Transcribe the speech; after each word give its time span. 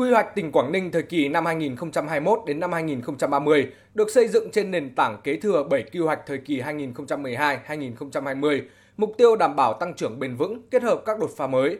Quy 0.00 0.10
hoạch 0.10 0.34
tỉnh 0.34 0.52
Quảng 0.52 0.72
Ninh 0.72 0.90
thời 0.90 1.02
kỳ 1.02 1.28
năm 1.28 1.46
2021 1.46 2.40
đến 2.46 2.60
năm 2.60 2.72
2030 2.72 3.72
được 3.94 4.10
xây 4.10 4.28
dựng 4.28 4.50
trên 4.50 4.70
nền 4.70 4.94
tảng 4.94 5.20
kế 5.24 5.36
thừa 5.36 5.62
7 5.62 5.84
quy 5.92 6.00
hoạch 6.00 6.20
thời 6.26 6.38
kỳ 6.38 6.60
2012-2020, 6.60 8.62
mục 8.96 9.12
tiêu 9.18 9.36
đảm 9.36 9.56
bảo 9.56 9.74
tăng 9.74 9.94
trưởng 9.94 10.18
bền 10.18 10.36
vững 10.36 10.62
kết 10.70 10.82
hợp 10.82 11.02
các 11.06 11.18
đột 11.18 11.30
phá 11.36 11.46
mới. 11.46 11.78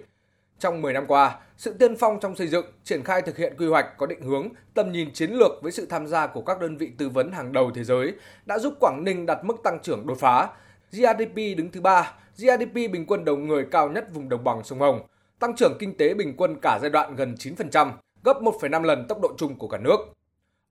Trong 0.58 0.82
10 0.82 0.92
năm 0.92 1.06
qua, 1.06 1.38
sự 1.56 1.72
tiên 1.72 1.96
phong 1.96 2.20
trong 2.20 2.36
xây 2.36 2.46
dựng, 2.46 2.66
triển 2.84 3.04
khai 3.04 3.22
thực 3.22 3.36
hiện 3.36 3.54
quy 3.58 3.66
hoạch 3.66 3.98
có 3.98 4.06
định 4.06 4.22
hướng, 4.22 4.48
tầm 4.74 4.92
nhìn 4.92 5.12
chiến 5.12 5.30
lược 5.30 5.62
với 5.62 5.72
sự 5.72 5.86
tham 5.86 6.06
gia 6.06 6.26
của 6.26 6.42
các 6.42 6.60
đơn 6.60 6.76
vị 6.76 6.90
tư 6.98 7.08
vấn 7.08 7.32
hàng 7.32 7.52
đầu 7.52 7.70
thế 7.74 7.84
giới 7.84 8.14
đã 8.46 8.58
giúp 8.58 8.74
Quảng 8.80 9.04
Ninh 9.04 9.26
đạt 9.26 9.38
mức 9.44 9.56
tăng 9.64 9.78
trưởng 9.82 10.06
đột 10.06 10.18
phá. 10.20 10.48
GDP 10.92 11.36
đứng 11.56 11.70
thứ 11.72 11.80
ba, 11.80 12.12
GDP 12.36 12.74
bình 12.74 13.06
quân 13.06 13.24
đầu 13.24 13.36
người 13.36 13.66
cao 13.70 13.88
nhất 13.88 14.14
vùng 14.14 14.28
đồng 14.28 14.44
bằng 14.44 14.64
sông 14.64 14.80
Hồng, 14.80 15.00
tăng 15.38 15.56
trưởng 15.56 15.76
kinh 15.78 15.96
tế 15.96 16.14
bình 16.14 16.34
quân 16.36 16.56
cả 16.62 16.78
giai 16.82 16.90
đoạn 16.90 17.16
gần 17.16 17.34
9%, 17.34 17.90
gấp 18.24 18.42
1,5 18.42 18.82
lần 18.82 19.06
tốc 19.08 19.20
độ 19.22 19.32
chung 19.38 19.56
của 19.56 19.68
cả 19.68 19.78
nước. 19.78 19.96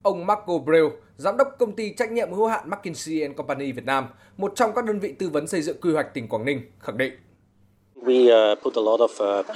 Ông 0.03 0.25
Marco 0.25 0.57
Breu, 0.57 0.91
giám 1.17 1.37
đốc 1.37 1.55
công 1.59 1.75
ty 1.75 1.93
trách 1.93 2.11
nhiệm 2.11 2.33
hữu 2.33 2.47
hạn 2.47 2.69
McKinsey 2.69 3.33
Company 3.37 3.71
Việt 3.71 3.85
Nam, 3.85 4.07
một 4.37 4.51
trong 4.55 4.71
các 4.75 4.85
đơn 4.85 4.99
vị 4.99 5.15
tư 5.19 5.29
vấn 5.29 5.47
xây 5.47 5.61
dựng 5.61 5.81
quy 5.81 5.93
hoạch 5.93 6.13
tỉnh 6.13 6.27
Quảng 6.27 6.45
Ninh, 6.45 6.61
khẳng 6.79 6.97
định. 6.97 7.13
Uh, 8.09 8.59
uh, 8.67 9.51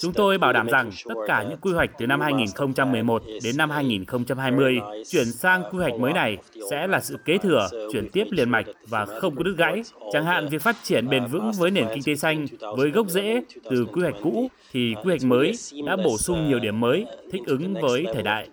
Chúng 0.00 0.12
tôi 0.12 0.38
bảo 0.38 0.52
đảm 0.52 0.66
rằng 0.66 0.90
tất 1.08 1.14
cả 1.26 1.44
những 1.48 1.58
quy 1.60 1.72
hoạch 1.72 1.90
từ 1.98 2.06
năm 2.06 2.20
2011 2.20 3.22
đến 3.42 3.56
năm 3.56 3.70
2020 3.70 4.78
chuyển 5.08 5.32
sang 5.32 5.62
quy 5.70 5.78
hoạch 5.78 5.94
mới 5.94 6.12
này 6.12 6.38
sẽ 6.70 6.86
là 6.86 7.00
sự 7.00 7.16
kế 7.24 7.38
thừa, 7.38 7.68
chuyển 7.92 8.08
tiếp 8.12 8.24
liền 8.30 8.50
mạch 8.50 8.66
và 8.88 9.06
không 9.06 9.36
có 9.36 9.42
đứt 9.42 9.54
gãy. 9.58 9.82
Chẳng 10.12 10.24
hạn 10.24 10.48
việc 10.48 10.62
phát 10.62 10.76
triển 10.82 11.08
bền 11.08 11.26
vững 11.26 11.52
với 11.58 11.70
nền 11.70 11.86
kinh 11.94 12.02
tế 12.06 12.14
xanh 12.14 12.46
với 12.76 12.90
gốc 12.90 13.08
rễ 13.08 13.42
từ 13.70 13.86
quy 13.92 14.02
hoạch 14.02 14.16
cũ 14.22 14.48
thì 14.72 14.94
quy 14.94 15.08
hoạch 15.08 15.24
mới 15.24 15.52
đã 15.86 15.96
bổ 15.96 16.18
sung 16.18 16.48
nhiều 16.48 16.58
điểm 16.58 16.80
mới 16.80 17.06
thích 17.32 17.42
ứng 17.46 17.74
với 17.74 18.06
thời 18.14 18.22
đại. 18.22 18.48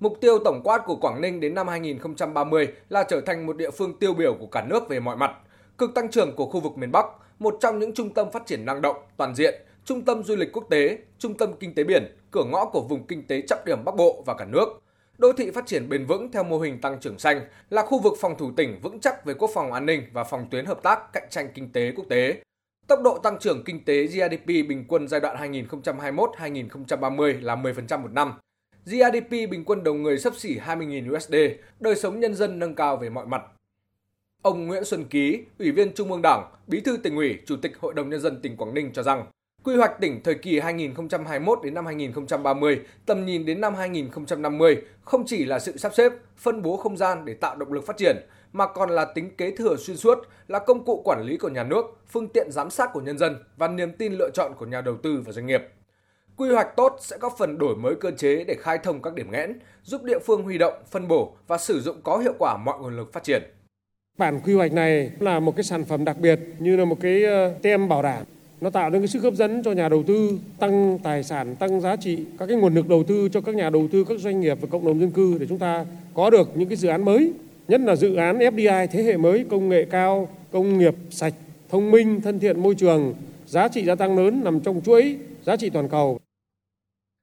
Mục 0.00 0.18
tiêu 0.20 0.38
tổng 0.44 0.60
quát 0.64 0.82
của 0.86 0.96
Quảng 0.96 1.20
Ninh 1.20 1.40
đến 1.40 1.54
năm 1.54 1.68
2030 1.68 2.68
là 2.88 3.04
trở 3.08 3.20
thành 3.20 3.46
một 3.46 3.56
địa 3.56 3.70
phương 3.70 3.98
tiêu 3.98 4.14
biểu 4.14 4.34
của 4.34 4.46
cả 4.46 4.64
nước 4.68 4.88
về 4.88 5.00
mọi 5.00 5.16
mặt, 5.16 5.32
cực 5.78 5.94
tăng 5.94 6.10
trưởng 6.10 6.36
của 6.36 6.46
khu 6.46 6.60
vực 6.60 6.78
miền 6.78 6.92
Bắc, 6.92 7.06
một 7.38 7.56
trong 7.60 7.78
những 7.78 7.94
trung 7.94 8.14
tâm 8.14 8.30
phát 8.30 8.46
triển 8.46 8.64
năng 8.64 8.82
động, 8.82 8.96
toàn 9.16 9.34
diện, 9.34 9.54
trung 9.84 10.04
tâm 10.04 10.24
du 10.24 10.36
lịch 10.36 10.52
quốc 10.52 10.66
tế, 10.70 10.98
trung 11.18 11.36
tâm 11.36 11.52
kinh 11.60 11.74
tế 11.74 11.84
biển, 11.84 12.16
cửa 12.30 12.44
ngõ 12.44 12.64
của 12.64 12.80
vùng 12.80 13.06
kinh 13.06 13.26
tế 13.26 13.40
trọng 13.40 13.64
điểm 13.66 13.84
Bắc 13.84 13.96
Bộ 13.96 14.22
và 14.26 14.34
cả 14.34 14.44
nước. 14.44 14.68
Đô 15.18 15.32
thị 15.32 15.50
phát 15.50 15.66
triển 15.66 15.88
bền 15.88 16.06
vững 16.06 16.32
theo 16.32 16.44
mô 16.44 16.58
hình 16.58 16.80
tăng 16.80 17.00
trưởng 17.00 17.18
xanh 17.18 17.40
là 17.70 17.82
khu 17.82 18.00
vực 18.00 18.12
phòng 18.20 18.38
thủ 18.38 18.50
tỉnh 18.56 18.80
vững 18.82 19.00
chắc 19.00 19.24
về 19.24 19.34
quốc 19.34 19.50
phòng 19.54 19.72
an 19.72 19.86
ninh 19.86 20.02
và 20.12 20.24
phòng 20.24 20.46
tuyến 20.50 20.66
hợp 20.66 20.82
tác 20.82 21.12
cạnh 21.12 21.26
tranh 21.30 21.48
kinh 21.54 21.72
tế 21.72 21.92
quốc 21.96 22.04
tế. 22.08 22.42
Tốc 22.86 23.00
độ 23.02 23.18
tăng 23.18 23.38
trưởng 23.38 23.64
kinh 23.64 23.84
tế 23.84 24.06
GDP 24.06 24.46
bình 24.46 24.84
quân 24.88 25.08
giai 25.08 25.20
đoạn 25.20 25.52
2021-2030 25.52 27.40
là 27.40 27.56
10% 27.56 28.02
một 28.02 28.12
năm. 28.12 28.32
GDP 28.84 29.30
bình 29.30 29.64
quân 29.64 29.84
đầu 29.84 29.94
người 29.94 30.18
sấp 30.18 30.34
xỉ 30.36 30.58
20.000 30.58 31.16
USD, 31.16 31.34
đời 31.80 31.96
sống 31.96 32.20
nhân 32.20 32.34
dân 32.34 32.58
nâng 32.58 32.74
cao 32.74 32.96
về 32.96 33.10
mọi 33.10 33.26
mặt. 33.26 33.42
Ông 34.42 34.66
Nguyễn 34.66 34.84
Xuân 34.84 35.04
Ký, 35.04 35.44
Ủy 35.58 35.70
viên 35.70 35.94
Trung 35.94 36.12
ương 36.12 36.22
Đảng, 36.22 36.50
Bí 36.66 36.80
thư 36.80 36.96
tỉnh 36.96 37.16
ủy, 37.16 37.38
Chủ 37.46 37.56
tịch 37.56 37.78
Hội 37.80 37.94
đồng 37.94 38.10
nhân 38.10 38.20
dân 38.20 38.40
tỉnh 38.42 38.56
Quảng 38.56 38.74
Ninh 38.74 38.92
cho 38.92 39.02
rằng, 39.02 39.26
quy 39.64 39.76
hoạch 39.76 40.00
tỉnh 40.00 40.22
thời 40.22 40.34
kỳ 40.34 40.60
2021 40.60 41.58
đến 41.62 41.74
năm 41.74 41.86
2030, 41.86 42.80
tầm 43.06 43.26
nhìn 43.26 43.46
đến 43.46 43.60
năm 43.60 43.74
2050 43.74 44.76
không 45.02 45.24
chỉ 45.26 45.44
là 45.44 45.58
sự 45.58 45.76
sắp 45.76 45.94
xếp, 45.94 46.12
phân 46.36 46.62
bố 46.62 46.76
không 46.76 46.96
gian 46.96 47.24
để 47.24 47.34
tạo 47.34 47.56
động 47.56 47.72
lực 47.72 47.86
phát 47.86 47.96
triển, 47.96 48.16
mà 48.52 48.66
còn 48.66 48.90
là 48.90 49.04
tính 49.04 49.36
kế 49.36 49.50
thừa 49.56 49.76
xuyên 49.76 49.96
suốt, 49.96 50.18
là 50.48 50.58
công 50.58 50.84
cụ 50.84 51.02
quản 51.04 51.22
lý 51.22 51.36
của 51.36 51.48
nhà 51.48 51.64
nước, 51.64 51.84
phương 52.08 52.28
tiện 52.28 52.50
giám 52.50 52.70
sát 52.70 52.90
của 52.92 53.00
nhân 53.00 53.18
dân 53.18 53.36
và 53.56 53.68
niềm 53.68 53.92
tin 53.92 54.12
lựa 54.12 54.30
chọn 54.34 54.52
của 54.58 54.66
nhà 54.66 54.80
đầu 54.80 54.96
tư 55.02 55.22
và 55.26 55.32
doanh 55.32 55.46
nghiệp. 55.46 55.62
Quy 56.36 56.48
hoạch 56.50 56.76
tốt 56.76 56.96
sẽ 57.00 57.18
góp 57.20 57.34
phần 57.38 57.58
đổi 57.58 57.76
mới 57.76 57.94
cơ 57.94 58.10
chế 58.10 58.44
để 58.44 58.56
khai 58.60 58.78
thông 58.78 59.02
các 59.02 59.14
điểm 59.14 59.30
nghẽn, 59.30 59.58
giúp 59.82 60.02
địa 60.02 60.18
phương 60.18 60.42
huy 60.42 60.58
động, 60.58 60.74
phân 60.90 61.08
bổ 61.08 61.36
và 61.46 61.58
sử 61.58 61.80
dụng 61.80 62.02
có 62.02 62.18
hiệu 62.18 62.34
quả 62.38 62.56
mọi 62.56 62.78
nguồn 62.78 62.96
lực 62.96 63.12
phát 63.12 63.22
triển. 63.24 63.42
Bản 64.18 64.40
quy 64.40 64.54
hoạch 64.54 64.72
này 64.72 65.10
là 65.20 65.40
một 65.40 65.56
cái 65.56 65.64
sản 65.64 65.84
phẩm 65.84 66.04
đặc 66.04 66.16
biệt, 66.20 66.40
như 66.58 66.76
là 66.76 66.84
một 66.84 67.00
cái 67.00 67.24
ờ, 67.24 67.54
tem 67.62 67.88
bảo 67.88 68.02
đảm. 68.02 68.24
Nó 68.60 68.70
tạo 68.70 68.90
nên 68.90 69.02
cái 69.02 69.08
sức 69.08 69.22
hấp 69.22 69.34
dẫn 69.34 69.62
cho 69.62 69.72
nhà 69.72 69.88
đầu 69.88 70.02
tư, 70.02 70.38
tăng 70.58 70.98
tài 71.02 71.24
sản, 71.24 71.56
tăng 71.56 71.80
giá 71.80 71.96
trị, 71.96 72.24
các 72.38 72.46
cái 72.46 72.56
nguồn 72.56 72.74
lực 72.74 72.88
đầu 72.88 73.04
tư 73.04 73.28
cho 73.32 73.40
các 73.40 73.54
nhà 73.54 73.70
đầu 73.70 73.88
tư, 73.92 74.04
các 74.04 74.18
doanh 74.18 74.40
nghiệp 74.40 74.58
và 74.60 74.68
cộng 74.70 74.86
đồng 74.86 75.00
dân 75.00 75.10
cư 75.10 75.36
để 75.40 75.46
chúng 75.48 75.58
ta 75.58 75.84
có 76.14 76.30
được 76.30 76.56
những 76.56 76.68
cái 76.68 76.76
dự 76.76 76.88
án 76.88 77.04
mới. 77.04 77.32
Nhất 77.68 77.80
là 77.80 77.96
dự 77.96 78.14
án 78.14 78.38
FDI 78.38 78.86
thế 78.86 79.02
hệ 79.02 79.16
mới, 79.16 79.44
công 79.50 79.68
nghệ 79.68 79.84
cao, 79.90 80.28
công 80.52 80.78
nghiệp 80.78 80.94
sạch, 81.10 81.34
thông 81.68 81.90
minh, 81.90 82.20
thân 82.20 82.38
thiện 82.38 82.62
môi 82.62 82.74
trường. 82.74 83.14
Giá 83.46 83.68
trị 83.68 83.84
gia 83.84 83.94
tăng 83.94 84.18
lớn 84.18 84.40
nằm 84.44 84.60
trong 84.60 84.80
chuỗi 84.84 85.16
giá 85.46 85.56
trị 85.56 85.70
toàn 85.70 85.88
cầu. 85.88 86.20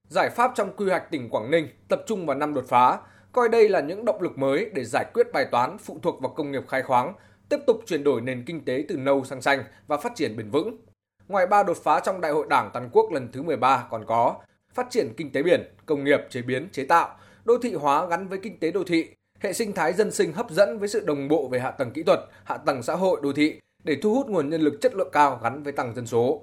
Giải 0.10 0.30
pháp 0.30 0.52
trong 0.56 0.70
quy 0.78 0.86
hoạch 0.86 1.12
tỉnh 1.12 1.30
Quảng 1.30 1.52
Ninh 1.52 1.68
tập 1.88 2.04
trung 2.08 2.26
vào 2.26 2.38
năm 2.38 2.54
đột 2.54 2.66
phá 2.68 2.98
coi 3.36 3.50
đây 3.50 3.70
là 3.70 3.80
những 3.80 4.06
động 4.06 4.22
lực 4.22 4.38
mới 4.38 4.70
để 4.74 4.84
giải 4.84 5.06
quyết 5.14 5.28
bài 5.34 5.46
toán 5.52 5.78
phụ 5.78 6.00
thuộc 6.02 6.22
vào 6.22 6.32
công 6.32 6.52
nghiệp 6.52 6.68
khai 6.68 6.84
khoáng, 6.84 7.14
tiếp 7.50 7.58
tục 7.68 7.82
chuyển 7.86 8.04
đổi 8.04 8.22
nền 8.22 8.44
kinh 8.46 8.66
tế 8.66 8.86
từ 8.88 8.98
nâu 8.98 9.24
sang 9.24 9.42
xanh 9.42 9.64
và 9.88 9.98
phát 9.98 10.16
triển 10.16 10.38
bền 10.38 10.50
vững. 10.50 10.78
Ngoài 11.28 11.48
ba 11.48 11.64
đột 11.64 11.78
phá 11.84 12.00
trong 12.00 12.22
Đại 12.22 12.32
hội 12.32 12.46
Đảng 12.50 12.70
toàn 12.74 12.90
quốc 12.92 13.12
lần 13.12 13.32
thứ 13.32 13.42
13 13.42 13.88
còn 13.92 14.06
có 14.06 14.36
phát 14.74 14.88
triển 14.90 15.14
kinh 15.18 15.32
tế 15.32 15.44
biển, 15.44 15.62
công 15.86 16.04
nghiệp 16.04 16.20
chế 16.30 16.42
biến, 16.42 16.70
chế 16.72 16.86
tạo, 16.86 17.18
đô 17.46 17.58
thị 17.58 17.74
hóa 17.74 18.06
gắn 18.06 18.28
với 18.28 18.40
kinh 18.44 18.60
tế 18.60 18.72
đô 18.72 18.84
thị, 18.84 19.10
hệ 19.40 19.54
sinh 19.54 19.74
thái 19.74 19.94
dân 19.94 20.12
sinh 20.12 20.34
hấp 20.34 20.50
dẫn 20.50 20.80
với 20.80 20.88
sự 20.88 21.06
đồng 21.06 21.28
bộ 21.28 21.48
về 21.48 21.60
hạ 21.60 21.72
tầng 21.72 21.92
kỹ 21.92 22.04
thuật, 22.04 22.20
hạ 22.44 22.58
tầng 22.58 22.84
xã 22.84 22.96
hội 22.96 23.20
đô 23.24 23.34
thị 23.34 23.60
để 23.84 23.98
thu 24.02 24.16
hút 24.16 24.28
nguồn 24.28 24.50
nhân 24.50 24.62
lực 24.62 24.82
chất 24.82 24.96
lượng 24.96 25.10
cao 25.12 25.40
gắn 25.44 25.64
với 25.64 25.74
tăng 25.74 25.96
dân 25.96 26.08
số. 26.08 26.42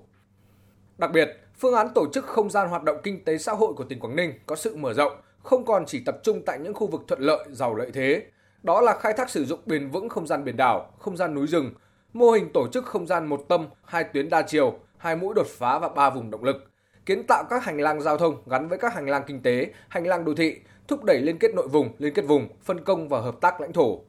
Đặc 0.99 1.11
biệt, 1.13 1.29
phương 1.59 1.75
án 1.75 1.89
tổ 1.95 2.07
chức 2.13 2.25
không 2.25 2.51
gian 2.51 2.69
hoạt 2.69 2.83
động 2.83 2.97
kinh 3.03 3.25
tế 3.25 3.39
xã 3.39 3.53
hội 3.53 3.73
của 3.77 3.85
tỉnh 3.85 4.01
Quảng 4.01 4.17
Ninh 4.17 4.33
có 4.47 4.57
sự 4.57 4.77
mở 4.77 4.95
rộng, 4.95 5.13
không 5.43 5.65
còn 5.65 5.87
chỉ 5.87 6.03
tập 6.05 6.17
trung 6.23 6.43
tại 6.47 6.59
những 6.59 6.75
khu 6.75 6.87
vực 6.87 7.03
thuận 7.09 7.21
lợi, 7.21 7.45
giàu 7.51 7.75
lợi 7.75 7.91
thế. 7.95 8.23
Đó 8.63 8.81
là 8.81 8.99
khai 8.99 9.13
thác 9.13 9.31
sử 9.31 9.45
dụng 9.45 9.61
bền 9.67 9.89
vững 9.89 10.09
không 10.09 10.27
gian 10.27 10.45
biển 10.45 10.57
đảo, 10.57 10.91
không 10.99 11.17
gian 11.17 11.35
núi 11.35 11.47
rừng, 11.47 11.75
mô 12.13 12.31
hình 12.31 12.53
tổ 12.55 12.69
chức 12.73 12.85
không 12.85 13.07
gian 13.07 13.27
một 13.27 13.45
tâm, 13.49 13.67
hai 13.85 14.05
tuyến 14.05 14.29
đa 14.29 14.43
chiều, 14.43 14.79
hai 14.97 15.17
mũi 15.17 15.35
đột 15.35 15.47
phá 15.47 15.79
và 15.79 15.89
ba 15.89 16.11
vùng 16.11 16.31
động 16.31 16.45
lực, 16.45 16.71
kiến 17.07 17.27
tạo 17.29 17.45
các 17.51 17.65
hành 17.65 17.81
lang 17.81 18.01
giao 18.01 18.19
thông 18.19 18.43
gắn 18.47 18.69
với 18.69 18.79
các 18.79 18.95
hành 18.95 19.09
lang 19.09 19.23
kinh 19.27 19.43
tế, 19.43 19.73
hành 19.89 20.07
lang 20.07 20.25
đô 20.25 20.35
thị, 20.35 20.57
thúc 20.89 21.05
đẩy 21.05 21.21
liên 21.21 21.39
kết 21.39 21.55
nội 21.55 21.69
vùng, 21.69 21.89
liên 21.99 22.15
kết 22.15 22.23
vùng, 22.23 22.49
phân 22.63 22.85
công 22.85 23.09
và 23.09 23.21
hợp 23.21 23.41
tác 23.41 23.61
lãnh 23.61 23.73
thổ. 23.73 24.01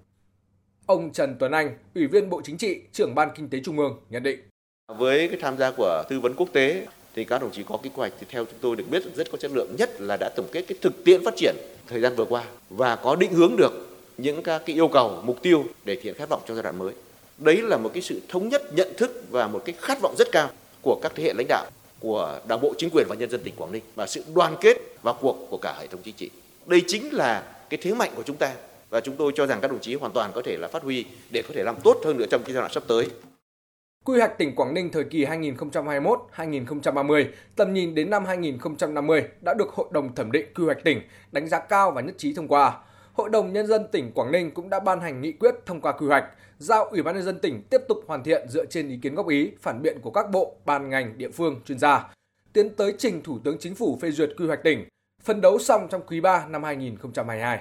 Ông 0.86 1.12
Trần 1.12 1.36
Tuấn 1.40 1.52
Anh, 1.52 1.78
Ủy 1.96 2.08
viên 2.08 2.30
Bộ 2.30 2.42
Chính 2.44 2.58
trị, 2.58 2.82
trưởng 2.92 3.16
Ban 3.16 3.30
Kinh 3.36 3.50
tế 3.50 3.60
Trung 3.64 3.80
ương 3.80 4.00
nhận 4.10 4.24
định. 4.24 4.40
Với 4.98 5.28
cái 5.28 5.38
tham 5.42 5.58
gia 5.58 5.72
của 5.78 6.04
tư 6.10 6.20
vấn 6.20 6.34
quốc 6.36 6.50
tế 6.54 6.88
thì 7.16 7.24
các 7.24 7.41
đồng 7.41 7.51
chí 7.51 7.63
có 7.63 7.78
kế 7.84 7.90
hoạch 7.94 8.13
thì 8.19 8.25
theo, 8.29 8.46
chúng 8.46 8.59
tôi 8.62 8.75
được 8.75 8.84
biết 8.90 9.03
rất 9.16 9.31
có 9.31 9.38
chất 9.38 9.51
lượng, 9.53 9.75
nhất 9.78 10.01
là 10.01 10.18
đã 10.18 10.29
tổng 10.35 10.47
kết 10.51 10.62
cái 10.68 10.78
thực 10.81 11.03
tiễn 11.03 11.24
phát 11.24 11.34
triển 11.38 11.56
thời 11.88 12.01
gian 12.01 12.16
vừa 12.16 12.25
qua 12.25 12.44
và 12.69 12.96
có 12.96 13.16
định 13.16 13.34
hướng 13.34 13.56
được 13.57 13.72
những 14.18 14.44
các 14.44 14.62
cái 14.66 14.75
yêu 14.75 14.88
cầu, 14.88 15.22
mục 15.25 15.41
tiêu 15.41 15.66
để 15.85 15.97
hiện 16.03 16.13
khát 16.13 16.29
vọng 16.29 16.41
trong 16.47 16.56
giai 16.56 16.63
đoạn 16.63 16.79
mới. 16.79 16.94
Đấy 17.38 17.62
là 17.62 17.78
một 17.78 17.91
cái 17.94 18.02
sự 18.02 18.22
thống 18.29 18.50
nhất, 18.50 18.73
nhận 18.73 18.94
thức 18.97 19.23
và 19.29 19.47
một 19.47 19.62
cái 19.66 19.75
khát 19.81 20.02
vọng 20.02 20.16
rất 20.18 20.31
cao 20.31 20.50
của 20.81 21.00
các 21.02 21.12
thế 21.16 21.23
hệ 21.23 21.34
lãnh 21.34 21.47
đạo, 21.47 21.66
của 22.00 22.40
đảng 22.47 22.62
bộ, 22.62 22.73
chính 22.78 22.90
quyền 22.90 23.07
và 23.09 23.16
nhân 23.16 23.29
dân 23.29 23.44
tỉnh 23.44 23.56
Quảng 23.56 23.72
Ninh 23.72 23.84
và 23.96 24.07
sự 24.07 24.23
đoàn 24.35 24.56
kết 24.62 24.78
vào 25.02 25.18
cuộc 25.22 25.47
của 25.50 25.57
cả 25.57 25.75
hệ 25.79 25.88
thống 25.88 26.02
chính 26.03 26.16
trị. 26.16 26.29
Đây 26.66 26.81
chính 26.88 27.13
là 27.13 27.44
cái 27.69 27.79
thế 27.84 27.94
mạnh 27.94 28.12
của 28.16 28.23
chúng 28.23 28.35
ta 28.35 28.53
và 28.90 29.00
chúng 29.00 29.16
tôi 29.16 29.31
cho 29.35 29.46
rằng 29.46 29.62
các 29.62 29.72
đồng 29.72 29.79
chí 29.79 29.96
hoàn 29.96 30.12
toàn 30.12 30.31
có 30.35 30.41
thể 30.41 30.57
là 30.57 30.68
phát 30.68 30.84
huy 30.84 31.06
để 31.31 31.41
có 31.41 31.50
thể 31.53 31.63
làm 31.63 31.75
tốt 31.84 32.02
hơn 32.06 32.18
nữa 32.18 32.25
trong 32.31 32.44
cái 32.44 32.53
giai 32.53 32.62
đoạn 32.62 32.73
sắp 32.73 32.84
tới. 32.88 33.07
Quy 34.06 34.19
hoạch 34.19 34.38
tỉnh 34.38 34.56
Quảng 34.56 34.74
Ninh 34.74 34.90
thời 34.91 35.03
kỳ 35.03 35.25
2021-2030, 35.25 37.25
tầm 37.56 37.74
nhìn 37.74 37.96
đến 37.96 38.09
năm 38.09 38.25
2050 38.25 39.24
đã 39.41 39.53
được 39.53 39.69
Hội 39.69 39.88
đồng 39.91 40.16
thẩm 40.16 40.31
định 40.31 40.46
quy 40.56 40.66
hoạch 40.66 40.84
tỉnh 40.84 41.02
đánh 41.31 41.47
giá 41.47 41.59
cao 41.59 41.91
và 41.91 42.02
nhất 42.02 42.16
trí 42.18 42.34
thông 42.34 42.47
qua. 42.47 42.78
Hội 43.14 43.30
đồng 43.30 43.53
Nhân 43.53 43.68
dân 43.68 43.88
tỉnh 43.91 44.12
Quảng 44.12 44.31
Ninh 44.31 44.52
cũng 44.52 44.69
đã 44.69 44.80
ban 44.80 45.02
hành 45.02 45.22
nghị 45.22 45.31
quyết 45.31 45.56
thông 45.66 45.81
qua 45.81 45.91
quy 45.91 46.08
hoạch, 46.08 46.25
giao 46.58 46.86
Ủy 46.86 47.03
ban 47.03 47.16
Nhân 47.16 47.24
dân 47.24 47.40
tỉnh 47.40 47.62
tiếp 47.69 47.81
tục 47.88 47.97
hoàn 48.08 48.24
thiện 48.24 48.50
dựa 48.50 48.66
trên 48.66 48.90
ý 48.90 49.00
kiến 49.02 49.16
góp 49.16 49.28
ý, 49.28 49.52
phản 49.62 49.81
biện 49.81 49.97
của 50.02 50.12
các 50.12 50.30
bộ, 50.31 50.56
ban 50.66 50.90
ngành, 50.90 51.18
địa 51.18 51.30
phương, 51.30 51.62
chuyên 51.66 51.80
gia, 51.80 52.14
tiến 52.53 52.70
tới 52.70 52.94
trình 52.97 53.22
Thủ 53.24 53.40
tướng 53.44 53.58
Chính 53.59 53.75
phủ 53.75 53.97
phê 54.02 54.12
duyệt 54.12 54.30
quy 54.38 54.47
hoạch 54.47 54.64
tỉnh, 54.64 54.85
phân 55.23 55.41
đấu 55.41 55.59
xong 55.59 55.88
trong 55.91 56.02
quý 56.08 56.22
3 56.22 56.46
năm 56.47 56.64
2022. 56.64 57.59